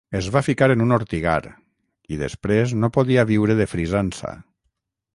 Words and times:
Es 0.19 0.27
va 0.35 0.41
ficar 0.45 0.69
en 0.75 0.81
un 0.85 0.93
ortigar, 0.97 1.35
i 2.15 2.19
després 2.23 2.75
no 2.85 2.93
podia 2.99 3.29
viure 3.33 3.61
de 3.61 3.71
frisança. 3.77 4.37